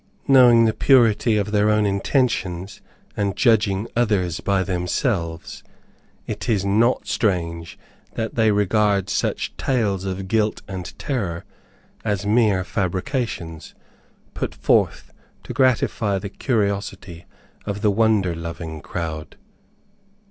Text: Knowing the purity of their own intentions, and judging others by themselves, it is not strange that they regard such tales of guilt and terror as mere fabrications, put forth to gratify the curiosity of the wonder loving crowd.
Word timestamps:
Knowing 0.27 0.65
the 0.65 0.73
purity 0.73 1.37
of 1.37 1.51
their 1.51 1.69
own 1.69 1.85
intentions, 1.85 2.81
and 3.15 3.35
judging 3.35 3.87
others 3.95 4.39
by 4.39 4.63
themselves, 4.63 5.61
it 6.25 6.49
is 6.49 6.65
not 6.65 7.05
strange 7.05 7.77
that 8.15 8.33
they 8.33 8.49
regard 8.51 9.11
such 9.11 9.55
tales 9.57 10.03
of 10.03 10.27
guilt 10.27 10.63
and 10.67 10.97
terror 10.97 11.45
as 12.03 12.25
mere 12.25 12.63
fabrications, 12.63 13.75
put 14.33 14.55
forth 14.55 15.13
to 15.43 15.53
gratify 15.53 16.17
the 16.17 16.29
curiosity 16.29 17.25
of 17.67 17.81
the 17.81 17.91
wonder 17.91 18.33
loving 18.35 18.81
crowd. 18.81 19.35